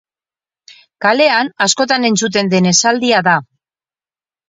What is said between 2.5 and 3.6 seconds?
den esaldia da.